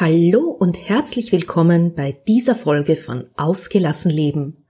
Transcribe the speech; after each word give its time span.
Hallo 0.00 0.48
und 0.48 0.88
herzlich 0.88 1.32
willkommen 1.32 1.94
bei 1.94 2.16
dieser 2.26 2.54
Folge 2.54 2.96
von 2.96 3.28
Ausgelassen 3.36 4.10
Leben. 4.10 4.64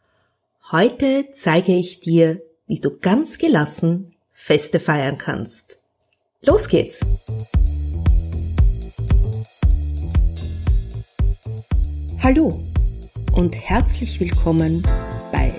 Heute 0.73 1.27
zeige 1.33 1.77
ich 1.77 2.01
dir, 2.01 2.43
wie 2.67 2.81
du 2.81 2.99
ganz 2.99 3.39
gelassen 3.39 4.17
Feste 4.33 4.81
feiern 4.81 5.19
kannst. 5.19 5.79
Los 6.41 6.67
geht's! 6.67 6.99
Hallo 12.21 12.61
und 13.33 13.55
herzlich 13.55 14.19
willkommen 14.19 14.83
bei 15.31 15.55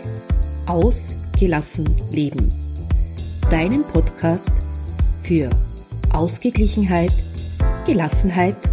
Ausgelassen 0.68 1.90
Leben, 2.12 2.52
deinem 3.50 3.84
Podcast 3.86 4.52
für 5.22 5.50
Ausgeglichenheit, 6.12 7.14
Gelassenheit 7.88 8.58
und 8.66 8.73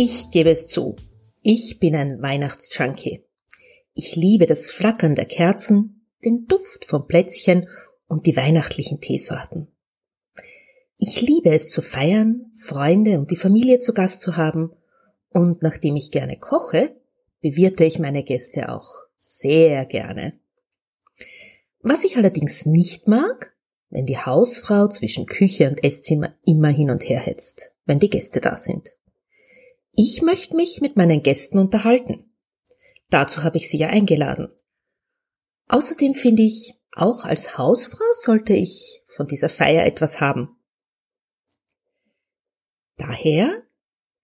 Ich 0.00 0.30
gebe 0.30 0.50
es 0.50 0.68
zu, 0.68 0.94
ich 1.42 1.80
bin 1.80 1.96
ein 1.96 2.22
Weihnachtsjunkie. 2.22 3.24
Ich 3.94 4.14
liebe 4.14 4.46
das 4.46 4.70
Flackern 4.70 5.16
der 5.16 5.24
Kerzen, 5.24 6.06
den 6.24 6.46
Duft 6.46 6.84
vom 6.84 7.08
Plätzchen 7.08 7.66
und 8.06 8.24
die 8.24 8.36
weihnachtlichen 8.36 9.00
Teesorten. 9.00 9.66
Ich 10.98 11.20
liebe 11.20 11.50
es 11.50 11.68
zu 11.68 11.82
feiern, 11.82 12.52
Freunde 12.54 13.18
und 13.18 13.32
die 13.32 13.36
Familie 13.36 13.80
zu 13.80 13.92
Gast 13.92 14.20
zu 14.20 14.36
haben, 14.36 14.70
und 15.30 15.62
nachdem 15.62 15.96
ich 15.96 16.12
gerne 16.12 16.38
koche, 16.38 16.94
bewirte 17.40 17.82
ich 17.82 17.98
meine 17.98 18.22
Gäste 18.22 18.68
auch 18.68 18.88
sehr 19.16 19.84
gerne. 19.84 20.38
Was 21.80 22.04
ich 22.04 22.16
allerdings 22.16 22.66
nicht 22.66 23.08
mag, 23.08 23.52
wenn 23.90 24.06
die 24.06 24.18
Hausfrau 24.18 24.86
zwischen 24.86 25.26
Küche 25.26 25.68
und 25.68 25.82
Esszimmer 25.82 26.36
immer 26.44 26.68
hin 26.68 26.90
und 26.90 27.02
her 27.08 27.18
hetzt, 27.18 27.74
wenn 27.84 27.98
die 27.98 28.10
Gäste 28.10 28.40
da 28.40 28.56
sind. 28.56 28.94
Ich 30.00 30.22
möchte 30.22 30.54
mich 30.54 30.80
mit 30.80 30.94
meinen 30.94 31.24
Gästen 31.24 31.58
unterhalten. 31.58 32.32
Dazu 33.10 33.42
habe 33.42 33.56
ich 33.56 33.68
sie 33.68 33.78
ja 33.78 33.88
eingeladen. 33.88 34.46
Außerdem 35.66 36.14
finde 36.14 36.44
ich, 36.44 36.74
auch 36.92 37.24
als 37.24 37.58
Hausfrau 37.58 38.04
sollte 38.12 38.52
ich 38.52 39.02
von 39.08 39.26
dieser 39.26 39.48
Feier 39.48 39.84
etwas 39.86 40.20
haben. 40.20 40.56
Daher 42.96 43.64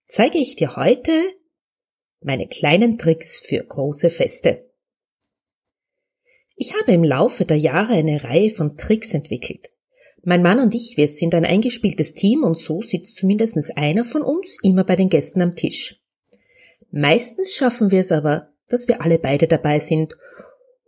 zeige 0.07 0.37
ich 0.37 0.55
dir 0.55 0.77
heute 0.77 1.11
meine 2.21 2.47
kleinen 2.47 2.97
Tricks 2.97 3.37
für 3.37 3.61
große 3.61 4.11
Feste. 4.11 4.71
Ich 6.55 6.73
habe 6.73 6.93
im 6.93 7.03
Laufe 7.03 7.43
der 7.43 7.57
Jahre 7.57 7.95
eine 7.95 8.23
Reihe 8.23 8.49
von 8.49 8.77
Tricks 8.77 9.13
entwickelt. 9.13 9.74
Mein 10.27 10.41
Mann 10.41 10.59
und 10.59 10.73
ich, 10.73 10.97
wir 10.97 11.07
sind 11.07 11.35
ein 11.35 11.45
eingespieltes 11.45 12.15
Team 12.15 12.43
und 12.43 12.57
so 12.57 12.81
sitzt 12.81 13.15
zumindest 13.15 13.77
einer 13.77 14.03
von 14.03 14.23
uns 14.23 14.57
immer 14.63 14.83
bei 14.83 14.95
den 14.95 15.09
Gästen 15.09 15.39
am 15.39 15.55
Tisch. 15.55 16.01
Meistens 16.89 17.51
schaffen 17.51 17.91
wir 17.91 17.99
es 17.99 18.11
aber, 18.11 18.51
dass 18.67 18.87
wir 18.87 19.03
alle 19.03 19.19
beide 19.19 19.47
dabei 19.47 19.79
sind 19.79 20.17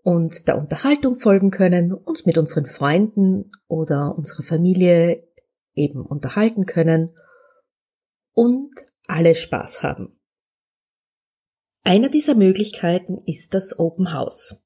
und 0.02 0.48
der 0.48 0.58
Unterhaltung 0.58 1.18
folgen 1.18 1.52
können, 1.52 1.94
uns 1.94 2.26
mit 2.26 2.40
unseren 2.40 2.66
Freunden 2.66 3.52
oder 3.68 4.18
unserer 4.18 4.42
Familie 4.42 5.28
eben 5.76 6.04
unterhalten 6.04 6.66
können 6.66 7.16
und 8.34 8.74
alle 9.06 9.36
Spaß 9.36 9.84
haben. 9.84 10.20
Einer 11.84 12.10
dieser 12.10 12.34
Möglichkeiten 12.34 13.20
ist 13.28 13.54
das 13.54 13.78
Open 13.78 14.14
House. 14.14 14.64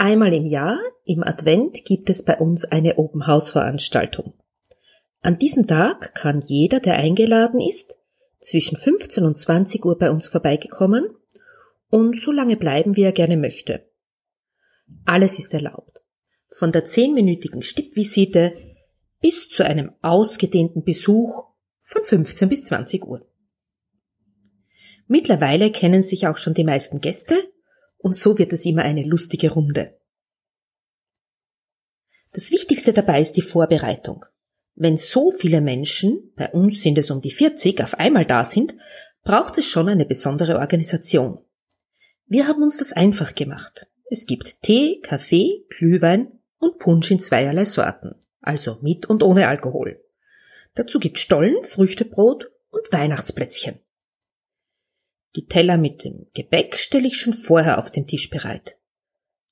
Einmal 0.00 0.32
im 0.32 0.46
Jahr, 0.46 0.80
im 1.04 1.22
Advent, 1.22 1.84
gibt 1.84 2.08
es 2.08 2.24
bei 2.24 2.38
uns 2.38 2.64
eine 2.64 2.96
Open 2.96 3.26
House 3.26 3.50
Veranstaltung. 3.50 4.32
An 5.20 5.38
diesem 5.38 5.66
Tag 5.66 6.14
kann 6.14 6.40
jeder, 6.40 6.80
der 6.80 6.94
eingeladen 6.94 7.60
ist, 7.60 7.98
zwischen 8.40 8.78
15 8.78 9.26
und 9.26 9.36
20 9.36 9.84
Uhr 9.84 9.98
bei 9.98 10.10
uns 10.10 10.26
vorbeigekommen 10.26 11.10
und 11.90 12.18
so 12.18 12.32
lange 12.32 12.56
bleiben, 12.56 12.96
wie 12.96 13.02
er 13.02 13.12
gerne 13.12 13.36
möchte. 13.36 13.90
Alles 15.04 15.38
ist 15.38 15.52
erlaubt. 15.52 16.00
Von 16.48 16.72
der 16.72 16.86
zehnminütigen 16.86 17.62
Stippvisite 17.62 18.54
bis 19.20 19.50
zu 19.50 19.66
einem 19.66 19.92
ausgedehnten 20.00 20.82
Besuch 20.82 21.44
von 21.82 22.04
15 22.04 22.48
bis 22.48 22.64
20 22.64 23.04
Uhr. 23.04 23.28
Mittlerweile 25.08 25.70
kennen 25.70 26.02
sich 26.02 26.26
auch 26.26 26.38
schon 26.38 26.54
die 26.54 26.64
meisten 26.64 27.02
Gäste 27.02 27.49
und 28.02 28.14
so 28.14 28.38
wird 28.38 28.52
es 28.52 28.64
immer 28.64 28.82
eine 28.82 29.04
lustige 29.04 29.52
Runde. 29.52 29.96
Das 32.32 32.50
Wichtigste 32.50 32.92
dabei 32.92 33.20
ist 33.20 33.32
die 33.32 33.42
Vorbereitung. 33.42 34.24
Wenn 34.74 34.96
so 34.96 35.30
viele 35.30 35.60
Menschen, 35.60 36.32
bei 36.36 36.50
uns 36.50 36.80
sind 36.80 36.96
es 36.96 37.10
um 37.10 37.20
die 37.20 37.32
40, 37.32 37.82
auf 37.82 37.94
einmal 37.94 38.24
da 38.24 38.44
sind, 38.44 38.74
braucht 39.22 39.58
es 39.58 39.66
schon 39.66 39.88
eine 39.88 40.06
besondere 40.06 40.58
Organisation. 40.58 41.38
Wir 42.26 42.46
haben 42.46 42.62
uns 42.62 42.78
das 42.78 42.92
einfach 42.92 43.34
gemacht. 43.34 43.88
Es 44.08 44.26
gibt 44.26 44.62
Tee, 44.62 45.00
Kaffee, 45.00 45.66
Glühwein 45.68 46.40
und 46.58 46.78
Punsch 46.78 47.10
in 47.10 47.20
zweierlei 47.20 47.64
Sorten, 47.64 48.14
also 48.40 48.78
mit 48.80 49.06
und 49.06 49.22
ohne 49.22 49.48
Alkohol. 49.48 50.00
Dazu 50.74 51.00
gibt 51.00 51.18
Stollen, 51.18 51.62
Früchtebrot 51.62 52.46
und 52.70 52.92
Weihnachtsplätzchen. 52.92 53.80
Die 55.36 55.46
Teller 55.46 55.78
mit 55.78 56.04
dem 56.04 56.26
Gebäck 56.34 56.76
stelle 56.76 57.06
ich 57.06 57.16
schon 57.16 57.32
vorher 57.32 57.78
auf 57.78 57.92
den 57.92 58.06
Tisch 58.06 58.30
bereit. 58.30 58.76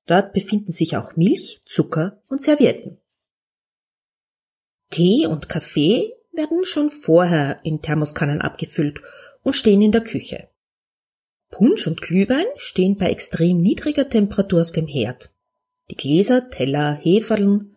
Dort 0.07 0.33
befinden 0.33 0.73
sich 0.73 0.97
auch 0.97 1.17
Milch, 1.17 1.61
Zucker 1.67 2.23
und 2.29 2.41
Servietten. 2.41 2.99
Tee 4.91 5.27
und 5.27 5.49
Kaffee 5.49 6.15
werden 6.33 6.65
schon 6.65 6.89
vorher 6.89 7.59
in 7.63 7.83
Thermoskannen 7.83 8.41
abgefüllt 8.41 9.01
und 9.43 9.53
stehen 9.53 9.83
in 9.83 9.93
der 9.93 10.01
Küche. 10.01 10.49
Punsch 11.51 11.87
und 11.87 12.01
Glühwein 12.01 12.47
stehen 12.57 12.97
bei 12.97 13.11
extrem 13.11 13.61
niedriger 13.61 14.09
Temperatur 14.09 14.63
auf 14.63 14.73
dem 14.73 14.87
Herd. 14.87 15.31
Die 15.91 15.97
Gläser, 15.97 16.51
Teller, 16.51 16.95
Heferln 16.95 17.77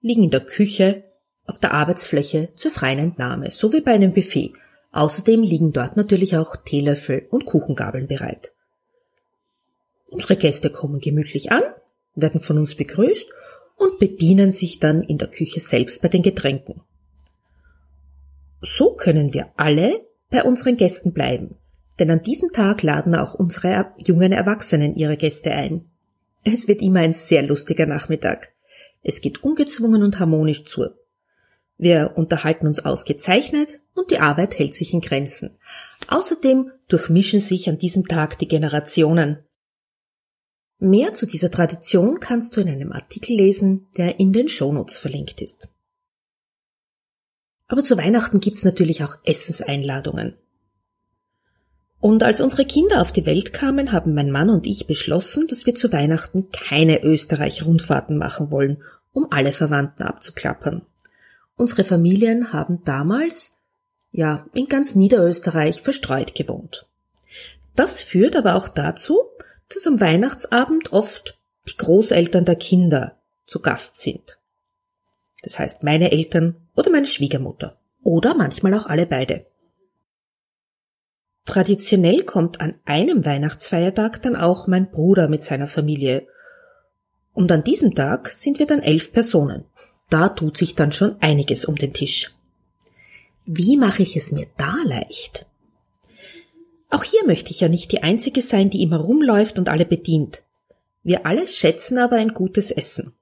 liegen 0.00 0.24
in 0.24 0.30
der 0.30 0.44
Küche 0.44 1.04
auf 1.44 1.58
der 1.58 1.72
Arbeitsfläche 1.72 2.54
zur 2.54 2.70
freien 2.70 2.98
Entnahme, 2.98 3.50
so 3.50 3.72
wie 3.72 3.80
bei 3.80 3.92
einem 3.92 4.12
Buffet, 4.12 4.52
Außerdem 4.92 5.42
liegen 5.42 5.72
dort 5.72 5.96
natürlich 5.96 6.36
auch 6.36 6.56
Teelöffel 6.56 7.26
und 7.30 7.46
Kuchengabeln 7.46 8.08
bereit. 8.08 8.52
Unsere 10.08 10.36
Gäste 10.36 10.70
kommen 10.70 10.98
gemütlich 10.98 11.52
an, 11.52 11.62
werden 12.14 12.40
von 12.40 12.58
uns 12.58 12.74
begrüßt 12.74 13.28
und 13.76 13.98
bedienen 13.98 14.50
sich 14.50 14.80
dann 14.80 15.02
in 15.02 15.18
der 15.18 15.28
Küche 15.28 15.60
selbst 15.60 16.02
bei 16.02 16.08
den 16.08 16.22
Getränken. 16.22 16.82
So 18.60 18.94
können 18.94 19.32
wir 19.32 19.52
alle 19.56 20.04
bei 20.28 20.42
unseren 20.42 20.76
Gästen 20.76 21.12
bleiben, 21.12 21.56
denn 21.98 22.10
an 22.10 22.22
diesem 22.22 22.52
Tag 22.52 22.82
laden 22.82 23.14
auch 23.14 23.34
unsere 23.34 23.92
jungen 23.96 24.32
Erwachsenen 24.32 24.94
ihre 24.96 25.16
Gäste 25.16 25.52
ein. 25.52 25.90
Es 26.44 26.68
wird 26.68 26.82
immer 26.82 27.00
ein 27.00 27.12
sehr 27.12 27.42
lustiger 27.42 27.86
Nachmittag. 27.86 28.52
Es 29.02 29.20
geht 29.20 29.42
ungezwungen 29.44 30.02
und 30.02 30.18
harmonisch 30.18 30.64
zu. 30.64 30.88
Wir 31.82 32.12
unterhalten 32.16 32.66
uns 32.66 32.84
ausgezeichnet 32.84 33.80
und 33.94 34.10
die 34.10 34.18
Arbeit 34.18 34.58
hält 34.58 34.74
sich 34.74 34.92
in 34.92 35.00
Grenzen. 35.00 35.56
Außerdem 36.08 36.70
durchmischen 36.88 37.40
sich 37.40 37.70
an 37.70 37.78
diesem 37.78 38.06
Tag 38.06 38.38
die 38.38 38.48
Generationen. 38.48 39.38
Mehr 40.78 41.14
zu 41.14 41.24
dieser 41.24 41.50
Tradition 41.50 42.20
kannst 42.20 42.54
du 42.54 42.60
in 42.60 42.68
einem 42.68 42.92
Artikel 42.92 43.34
lesen, 43.34 43.88
der 43.96 44.20
in 44.20 44.34
den 44.34 44.50
Shownotes 44.50 44.98
verlinkt 44.98 45.40
ist. 45.40 45.70
Aber 47.66 47.80
zu 47.80 47.96
Weihnachten 47.96 48.40
gibt's 48.40 48.62
natürlich 48.62 49.02
auch 49.02 49.16
Essenseinladungen. 49.24 50.36
Und 51.98 52.22
als 52.22 52.42
unsere 52.42 52.66
Kinder 52.66 53.00
auf 53.00 53.10
die 53.10 53.24
Welt 53.24 53.54
kamen, 53.54 53.90
haben 53.90 54.12
mein 54.12 54.30
Mann 54.30 54.50
und 54.50 54.66
ich 54.66 54.86
beschlossen, 54.86 55.46
dass 55.46 55.64
wir 55.64 55.74
zu 55.74 55.90
Weihnachten 55.94 56.50
keine 56.52 57.02
Österreich-Rundfahrten 57.02 58.18
machen 58.18 58.50
wollen, 58.50 58.82
um 59.12 59.28
alle 59.30 59.52
Verwandten 59.52 60.02
abzuklappern. 60.02 60.82
Unsere 61.60 61.84
Familien 61.84 62.54
haben 62.54 62.84
damals, 62.86 63.58
ja, 64.12 64.46
in 64.54 64.68
ganz 64.68 64.94
Niederösterreich 64.94 65.82
verstreut 65.82 66.34
gewohnt. 66.34 66.86
Das 67.76 68.00
führt 68.00 68.34
aber 68.34 68.54
auch 68.54 68.68
dazu, 68.68 69.20
dass 69.68 69.86
am 69.86 70.00
Weihnachtsabend 70.00 70.94
oft 70.94 71.38
die 71.68 71.76
Großeltern 71.76 72.46
der 72.46 72.56
Kinder 72.56 73.18
zu 73.46 73.60
Gast 73.60 74.00
sind. 74.00 74.38
Das 75.42 75.58
heißt 75.58 75.82
meine 75.82 76.12
Eltern 76.12 76.56
oder 76.76 76.90
meine 76.90 77.06
Schwiegermutter 77.06 77.76
oder 78.02 78.34
manchmal 78.34 78.72
auch 78.72 78.86
alle 78.86 79.04
beide. 79.04 79.44
Traditionell 81.44 82.22
kommt 82.22 82.62
an 82.62 82.76
einem 82.86 83.26
Weihnachtsfeiertag 83.26 84.22
dann 84.22 84.34
auch 84.34 84.66
mein 84.66 84.90
Bruder 84.90 85.28
mit 85.28 85.44
seiner 85.44 85.66
Familie. 85.66 86.26
Und 87.34 87.52
an 87.52 87.64
diesem 87.64 87.94
Tag 87.94 88.30
sind 88.30 88.58
wir 88.58 88.66
dann 88.66 88.80
elf 88.80 89.12
Personen. 89.12 89.66
Da 90.10 90.28
tut 90.28 90.58
sich 90.58 90.74
dann 90.74 90.92
schon 90.92 91.16
einiges 91.22 91.64
um 91.64 91.76
den 91.76 91.92
Tisch. 91.92 92.34
Wie 93.46 93.76
mache 93.76 94.02
ich 94.02 94.16
es 94.16 94.32
mir 94.32 94.46
da 94.56 94.74
leicht? 94.84 95.46
Auch 96.90 97.04
hier 97.04 97.24
möchte 97.24 97.50
ich 97.52 97.60
ja 97.60 97.68
nicht 97.68 97.92
die 97.92 98.02
Einzige 98.02 98.42
sein, 98.42 98.68
die 98.68 98.82
immer 98.82 98.98
rumläuft 98.98 99.58
und 99.58 99.68
alle 99.68 99.86
bedient. 99.86 100.42
Wir 101.02 101.24
alle 101.24 101.46
schätzen 101.46 101.98
aber 101.98 102.16
ein 102.16 102.34
gutes 102.34 102.70
Essen. 102.70 103.12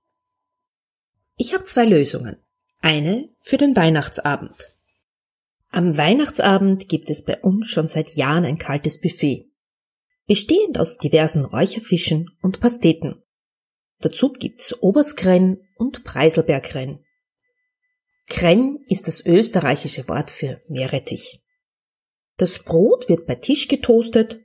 Ich 1.37 1.55
habe 1.55 1.64
zwei 1.64 1.85
Lösungen. 1.85 2.37
Eine 2.81 3.29
für 3.38 3.58
den 3.58 3.76
Weihnachtsabend. 3.76 4.69
Am 5.70 5.96
Weihnachtsabend 5.96 6.88
gibt 6.88 7.11
es 7.11 7.25
bei 7.25 7.38
uns 7.41 7.67
schon 7.67 7.87
seit 7.87 8.11
Jahren 8.17 8.44
ein 8.44 8.58
kaltes 8.58 9.00
Buffet, 9.00 9.50
bestehend 10.26 10.81
aus 10.81 10.96
diversen 10.96 11.44
Räucherfischen 11.44 12.31
und 12.41 12.61
Pasteten. 12.61 13.23
Dazu 14.00 14.33
gibt's 14.33 14.81
Oberskrenn 14.81 15.59
und 15.75 16.05
Preiselbergrenn. 16.05 17.05
Krenn 18.29 18.85
ist 18.87 19.09
das 19.09 19.25
österreichische 19.25 20.09
Wort 20.09 20.31
für 20.31 20.61
Meerrettich. 20.69 21.41
Das 22.37 22.61
Brot 22.61 23.09
wird 23.09 23.27
bei 23.27 23.35
Tisch 23.35 23.67
getoastet 23.67 24.39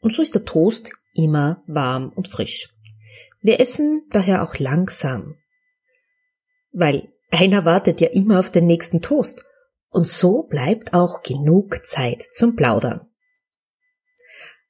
und 0.00 0.12
so 0.12 0.22
ist 0.22 0.34
der 0.34 0.44
Toast 0.44 0.92
immer 1.14 1.62
warm 1.66 2.12
und 2.14 2.28
frisch. 2.28 2.68
Wir 3.40 3.60
essen 3.60 4.06
daher 4.10 4.42
auch 4.42 4.58
langsam, 4.58 5.36
weil 6.72 7.12
einer 7.30 7.64
wartet 7.64 8.00
ja 8.00 8.08
immer 8.08 8.40
auf 8.40 8.50
den 8.50 8.66
nächsten 8.66 9.00
Toast 9.00 9.44
und 9.90 10.06
so 10.06 10.42
bleibt 10.42 10.92
auch 10.92 11.22
genug 11.22 11.86
Zeit 11.86 12.26
zum 12.32 12.56
Plaudern. 12.56 13.08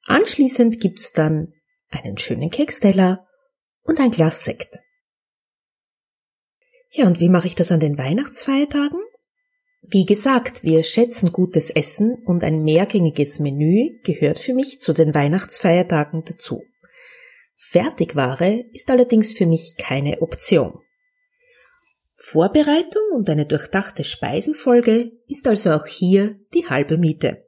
Anschließend 0.05 0.79
gibt's 0.79 1.11
dann 1.11 1.53
einen 1.89 2.17
schönen 2.17 2.49
Keksteller 2.49 3.27
und 3.89 3.99
ein 3.99 4.11
Glas 4.11 4.45
Sekt. 4.45 4.79
Ja, 6.91 7.07
und 7.07 7.19
wie 7.19 7.29
mache 7.29 7.47
ich 7.47 7.55
das 7.55 7.71
an 7.71 7.79
den 7.79 7.97
Weihnachtsfeiertagen? 7.97 8.99
Wie 9.81 10.05
gesagt, 10.05 10.63
wir 10.63 10.83
schätzen 10.83 11.31
gutes 11.31 11.71
Essen 11.71 12.13
und 12.25 12.43
ein 12.43 12.63
mehrgängiges 12.63 13.39
Menü 13.39 13.99
gehört 14.03 14.37
für 14.37 14.53
mich 14.53 14.79
zu 14.79 14.93
den 14.93 15.15
Weihnachtsfeiertagen 15.15 16.23
dazu. 16.23 16.63
Fertigware 17.55 18.65
ist 18.73 18.91
allerdings 18.91 19.33
für 19.33 19.47
mich 19.47 19.75
keine 19.77 20.21
Option. 20.21 20.79
Vorbereitung 22.13 23.01
und 23.13 23.27
eine 23.29 23.47
durchdachte 23.47 24.03
Speisenfolge 24.03 25.11
ist 25.27 25.47
also 25.47 25.71
auch 25.71 25.87
hier 25.87 26.39
die 26.53 26.67
halbe 26.67 26.99
Miete. 26.99 27.47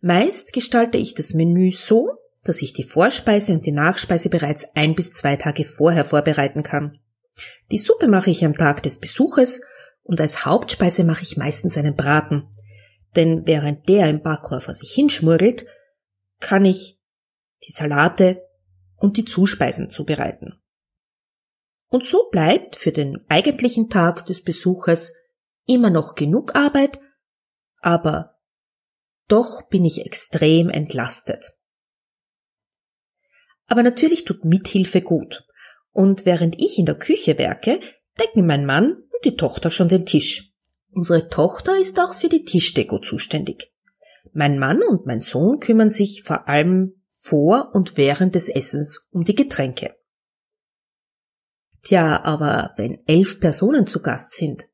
Meist 0.00 0.54
gestalte 0.54 0.96
ich 0.96 1.14
das 1.14 1.34
Menü 1.34 1.72
so, 1.72 2.12
dass 2.46 2.62
ich 2.62 2.72
die 2.72 2.84
Vorspeise 2.84 3.52
und 3.52 3.66
die 3.66 3.72
Nachspeise 3.72 4.28
bereits 4.28 4.66
ein 4.74 4.94
bis 4.94 5.12
zwei 5.12 5.36
Tage 5.36 5.64
vorher 5.64 6.04
vorbereiten 6.04 6.62
kann. 6.62 6.98
Die 7.70 7.78
Suppe 7.78 8.08
mache 8.08 8.30
ich 8.30 8.44
am 8.44 8.54
Tag 8.54 8.82
des 8.82 9.00
Besuches 9.00 9.60
und 10.02 10.20
als 10.20 10.46
Hauptspeise 10.46 11.02
mache 11.02 11.24
ich 11.24 11.36
meistens 11.36 11.76
einen 11.76 11.96
Braten. 11.96 12.48
Denn 13.16 13.46
während 13.46 13.88
der 13.88 14.08
im 14.08 14.22
Backrohr 14.22 14.60
vor 14.60 14.74
sich 14.74 14.92
hinschmurgelt, 14.92 15.66
kann 16.38 16.64
ich 16.64 17.00
die 17.66 17.72
Salate 17.72 18.42
und 18.96 19.16
die 19.16 19.24
Zuspeisen 19.24 19.90
zubereiten. 19.90 20.62
Und 21.88 22.04
so 22.04 22.28
bleibt 22.30 22.76
für 22.76 22.92
den 22.92 23.24
eigentlichen 23.28 23.88
Tag 23.88 24.26
des 24.26 24.42
Besuches 24.42 25.14
immer 25.66 25.90
noch 25.90 26.14
genug 26.14 26.54
Arbeit, 26.54 27.00
aber 27.80 28.36
doch 29.28 29.68
bin 29.68 29.84
ich 29.84 30.04
extrem 30.04 30.68
entlastet. 30.68 31.55
Aber 33.66 33.82
natürlich 33.82 34.24
tut 34.24 34.44
Mithilfe 34.44 35.02
gut. 35.02 35.44
Und 35.92 36.26
während 36.26 36.60
ich 36.60 36.78
in 36.78 36.86
der 36.86 36.96
Küche 36.96 37.38
werke, 37.38 37.80
decken 38.18 38.46
mein 38.46 38.66
Mann 38.66 38.92
und 38.92 39.24
die 39.24 39.36
Tochter 39.36 39.70
schon 39.70 39.88
den 39.88 40.06
Tisch. 40.06 40.52
Unsere 40.90 41.28
Tochter 41.28 41.78
ist 41.78 41.98
auch 41.98 42.14
für 42.14 42.28
die 42.28 42.44
Tischdeko 42.44 42.98
zuständig. 42.98 43.72
Mein 44.32 44.58
Mann 44.58 44.82
und 44.82 45.06
mein 45.06 45.20
Sohn 45.20 45.60
kümmern 45.60 45.90
sich 45.90 46.22
vor 46.22 46.48
allem 46.48 47.02
vor 47.08 47.70
und 47.74 47.96
während 47.96 48.34
des 48.34 48.48
Essens 48.48 49.06
um 49.10 49.24
die 49.24 49.34
Getränke. 49.34 49.96
Tja, 51.82 52.22
aber 52.24 52.74
wenn 52.76 52.98
elf 53.06 53.40
Personen 53.40 53.86
zu 53.86 54.00
Gast 54.00 54.34
sind, 54.36 54.66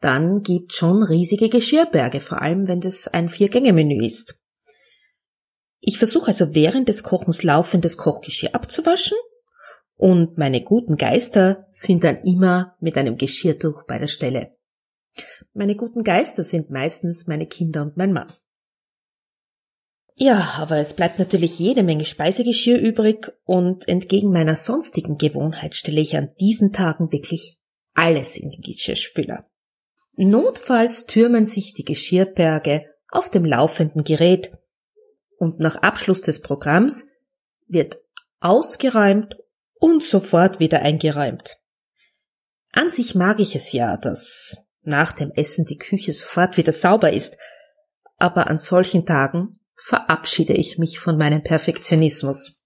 dann 0.00 0.42
gibt 0.42 0.72
schon 0.72 1.02
riesige 1.02 1.48
Geschirrberge, 1.48 2.20
vor 2.20 2.40
allem 2.40 2.68
wenn 2.68 2.80
das 2.80 3.08
ein 3.08 3.28
Vier-Gänge-Menü 3.28 4.04
ist. 4.04 4.38
Ich 5.80 5.98
versuche 5.98 6.28
also 6.28 6.54
während 6.54 6.88
des 6.88 7.02
Kochens 7.02 7.42
laufendes 7.42 7.96
Kochgeschirr 7.96 8.54
abzuwaschen 8.54 9.16
und 9.96 10.38
meine 10.38 10.62
guten 10.62 10.96
Geister 10.96 11.66
sind 11.72 12.04
dann 12.04 12.22
immer 12.22 12.76
mit 12.80 12.96
einem 12.96 13.16
Geschirrtuch 13.16 13.84
bei 13.86 13.98
der 13.98 14.06
Stelle. 14.06 14.56
Meine 15.52 15.76
guten 15.76 16.04
Geister 16.04 16.42
sind 16.42 16.70
meistens 16.70 17.26
meine 17.26 17.46
Kinder 17.46 17.82
und 17.82 17.96
mein 17.96 18.12
Mann. 18.12 18.32
Ja, 20.14 20.54
aber 20.58 20.78
es 20.78 20.94
bleibt 20.94 21.20
natürlich 21.20 21.60
jede 21.60 21.84
Menge 21.84 22.04
Speisegeschirr 22.04 22.78
übrig 22.78 23.32
und 23.44 23.86
entgegen 23.86 24.32
meiner 24.32 24.56
sonstigen 24.56 25.16
Gewohnheit 25.16 25.76
stelle 25.76 26.00
ich 26.00 26.16
an 26.16 26.30
diesen 26.40 26.72
Tagen 26.72 27.12
wirklich 27.12 27.56
alles 27.94 28.36
in 28.36 28.50
den 28.50 28.60
Geschirrspüler. 28.60 29.48
Notfalls 30.16 31.06
türmen 31.06 31.46
sich 31.46 31.74
die 31.74 31.84
Geschirrberge 31.84 32.86
auf 33.08 33.30
dem 33.30 33.44
laufenden 33.44 34.02
Gerät 34.02 34.50
und 35.38 35.60
nach 35.60 35.76
Abschluss 35.76 36.20
des 36.20 36.42
Programms 36.42 37.06
wird 37.66 37.98
ausgeräumt 38.40 39.36
und 39.74 40.02
sofort 40.02 40.60
wieder 40.60 40.82
eingeräumt. 40.82 41.56
An 42.72 42.90
sich 42.90 43.14
mag 43.14 43.40
ich 43.40 43.54
es 43.54 43.72
ja, 43.72 43.96
dass 43.96 44.58
nach 44.82 45.12
dem 45.12 45.30
Essen 45.32 45.64
die 45.64 45.78
Küche 45.78 46.12
sofort 46.12 46.56
wieder 46.56 46.72
sauber 46.72 47.12
ist, 47.12 47.36
aber 48.16 48.48
an 48.48 48.58
solchen 48.58 49.06
Tagen 49.06 49.60
verabschiede 49.74 50.54
ich 50.54 50.78
mich 50.78 50.98
von 50.98 51.16
meinem 51.16 51.42
Perfektionismus. 51.42 52.60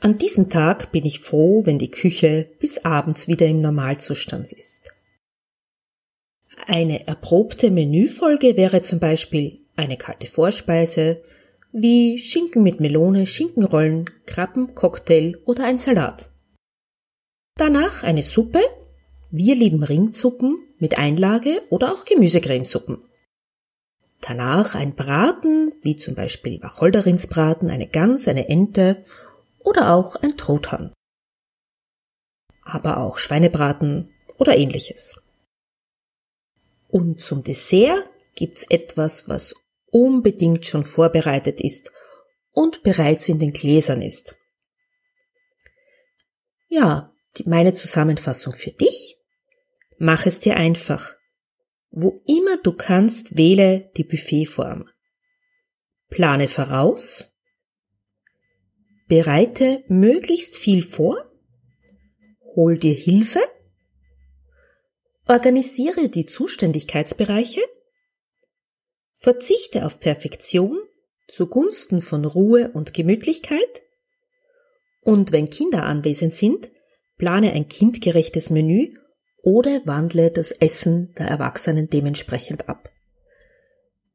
An 0.00 0.18
diesem 0.18 0.50
Tag 0.50 0.92
bin 0.92 1.04
ich 1.04 1.20
froh, 1.20 1.64
wenn 1.64 1.78
die 1.78 1.90
Küche 1.90 2.50
bis 2.58 2.84
abends 2.84 3.28
wieder 3.28 3.46
im 3.46 3.60
Normalzustand 3.60 4.52
ist. 4.52 4.92
Eine 6.66 7.06
erprobte 7.06 7.70
Menüfolge 7.70 8.56
wäre 8.56 8.82
zum 8.82 9.00
Beispiel 9.00 9.61
eine 9.82 9.96
kalte 9.96 10.26
Vorspeise, 10.26 11.22
wie 11.72 12.18
Schinken 12.18 12.62
mit 12.62 12.80
Melone, 12.80 13.26
Schinkenrollen, 13.26 14.10
Krabben, 14.26 14.74
Cocktail 14.74 15.38
oder 15.44 15.64
ein 15.64 15.78
Salat. 15.78 16.30
Danach 17.56 18.02
eine 18.02 18.22
Suppe, 18.22 18.62
wir 19.30 19.54
lieben 19.54 19.82
Ringsuppen 19.82 20.58
mit 20.78 20.98
Einlage 20.98 21.62
oder 21.70 21.92
auch 21.92 22.04
Gemüsecremesuppen. 22.04 23.02
Danach 24.20 24.74
ein 24.74 24.94
Braten, 24.94 25.72
wie 25.82 25.96
zum 25.96 26.14
Beispiel 26.14 26.62
Wacholderinsbraten, 26.62 27.70
eine 27.70 27.88
Gans, 27.88 28.28
eine 28.28 28.48
Ente 28.48 29.04
oder 29.58 29.94
auch 29.94 30.16
ein 30.16 30.36
Truthahn. 30.36 30.92
Aber 32.62 32.98
auch 32.98 33.18
Schweinebraten 33.18 34.10
oder 34.38 34.56
ähnliches. 34.56 35.20
Und 36.88 37.20
zum 37.20 37.42
Dessert 37.42 38.08
gibt's 38.34 38.64
etwas, 38.68 39.28
was 39.28 39.56
unbedingt 39.92 40.66
schon 40.66 40.84
vorbereitet 40.84 41.60
ist 41.60 41.92
und 42.50 42.82
bereits 42.82 43.28
in 43.28 43.38
den 43.38 43.52
Gläsern 43.52 44.02
ist. 44.02 44.36
Ja, 46.68 47.12
meine 47.44 47.74
Zusammenfassung 47.74 48.54
für 48.54 48.72
dich. 48.72 49.18
Mach 49.98 50.26
es 50.26 50.40
dir 50.40 50.56
einfach. 50.56 51.14
Wo 51.90 52.22
immer 52.26 52.56
du 52.56 52.72
kannst, 52.72 53.36
wähle 53.36 53.90
die 53.96 54.04
Buffetform. 54.04 54.88
Plane 56.08 56.48
voraus. 56.48 57.30
Bereite 59.08 59.84
möglichst 59.88 60.56
viel 60.56 60.82
vor. 60.82 61.30
Hol 62.56 62.78
dir 62.78 62.94
Hilfe. 62.94 63.40
Organisiere 65.28 66.08
die 66.08 66.26
Zuständigkeitsbereiche. 66.26 67.60
Verzichte 69.22 69.86
auf 69.86 70.00
Perfektion 70.00 70.80
zugunsten 71.28 72.00
von 72.00 72.24
Ruhe 72.24 72.72
und 72.72 72.92
Gemütlichkeit. 72.92 73.82
Und 75.00 75.30
wenn 75.30 75.48
Kinder 75.48 75.84
anwesend 75.84 76.34
sind, 76.34 76.70
plane 77.18 77.52
ein 77.52 77.68
kindgerechtes 77.68 78.50
Menü 78.50 78.96
oder 79.44 79.80
wandle 79.84 80.32
das 80.32 80.50
Essen 80.50 81.14
der 81.16 81.28
Erwachsenen 81.28 81.88
dementsprechend 81.88 82.68
ab. 82.68 82.90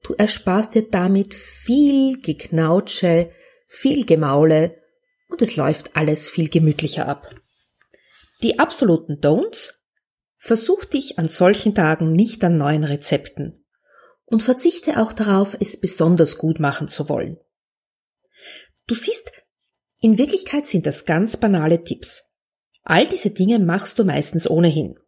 Du 0.04 0.14
ersparst 0.14 0.76
dir 0.76 0.84
damit 0.84 1.34
viel 1.34 2.20
Geknautsche, 2.20 3.30
viel 3.66 4.06
Gemaule 4.06 4.76
und 5.30 5.42
es 5.42 5.56
läuft 5.56 5.96
alles 5.96 6.28
viel 6.28 6.50
gemütlicher 6.50 7.08
ab. 7.08 7.34
Die 8.42 8.60
absoluten 8.60 9.22
Don'ts 9.22 9.74
Versuch 10.36 10.84
dich 10.84 11.18
an 11.18 11.30
solchen 11.30 11.74
Tagen 11.74 12.12
nicht 12.12 12.44
an 12.44 12.58
neuen 12.58 12.84
Rezepten 12.84 13.64
und 14.27 14.43
verzichte 14.43 15.01
auch 15.01 15.13
darauf, 15.13 15.57
es 15.60 15.79
besonders 15.79 16.38
gut 16.38 16.60
machen 16.60 16.88
zu 16.88 17.10
wollen. 17.10 17.38
Du 18.86 18.93
siehst, 18.93 19.31
in 20.00 20.17
Wirklichkeit 20.17 20.67
sind 20.67 20.86
das 20.86 21.05
ganz 21.05 21.38
banale 21.38 21.84
Tipps. 21.84 22.25
All 22.84 23.07
diese 23.07 23.31
Dinge 23.31 23.60
machst 23.60 23.98
du 23.98 24.05
meistens 24.05 24.50
ohnehin. 24.50 25.00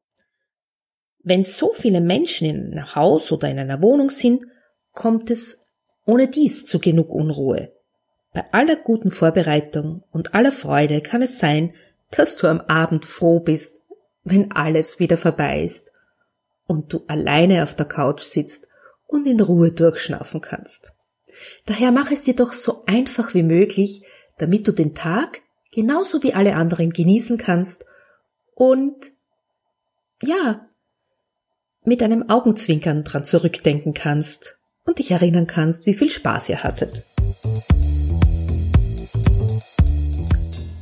Wenn 1.21 1.43
so 1.43 1.73
viele 1.73 2.01
Menschen 2.01 2.49
in 2.49 2.71
einem 2.71 2.95
Haus 2.95 3.31
oder 3.31 3.49
in 3.49 3.59
einer 3.59 3.81
Wohnung 3.81 4.09
sind, 4.09 4.45
kommt 4.93 5.29
es 5.29 5.59
ohne 6.05 6.27
dies 6.27 6.65
zu 6.65 6.79
genug 6.79 7.09
Unruhe. 7.09 7.71
Bei 8.33 8.45
aller 8.53 8.77
guten 8.77 9.11
Vorbereitung 9.11 10.03
und 10.11 10.33
aller 10.33 10.51
Freude 10.51 11.01
kann 11.01 11.21
es 11.21 11.39
sein, 11.39 11.73
dass 12.09 12.35
du 12.35 12.47
am 12.47 12.61
Abend 12.61 13.05
froh 13.05 13.39
bist, 13.39 13.79
wenn 14.23 14.51
alles 14.51 14.99
wieder 14.99 15.17
vorbei 15.17 15.63
ist 15.63 15.91
und 16.65 16.93
du 16.93 17.03
alleine 17.07 17.63
auf 17.63 17.75
der 17.75 17.85
Couch 17.85 18.21
sitzt 18.21 18.68
und 19.09 19.25
in 19.25 19.41
Ruhe 19.41 19.71
durchschnaufen 19.71 20.39
kannst. 20.39 20.93
Daher 21.65 21.91
mach 21.91 22.11
es 22.11 22.21
dir 22.21 22.35
doch 22.35 22.53
so 22.53 22.83
einfach 22.85 23.33
wie 23.33 23.43
möglich, 23.43 24.03
damit 24.37 24.67
du 24.67 24.71
den 24.71 24.93
Tag 24.93 25.41
genauso 25.71 26.23
wie 26.23 26.33
alle 26.33 26.55
anderen 26.55 26.91
genießen 26.91 27.37
kannst 27.37 27.85
und 28.55 29.11
ja, 30.21 30.67
mit 31.83 32.03
einem 32.03 32.29
Augenzwinkern 32.29 33.03
dran 33.03 33.23
zurückdenken 33.23 33.93
kannst 33.93 34.57
und 34.85 34.99
dich 34.99 35.11
erinnern 35.11 35.47
kannst, 35.47 35.85
wie 35.85 35.93
viel 35.93 36.09
Spaß 36.09 36.49
ihr 36.49 36.63
hattet. 36.63 37.03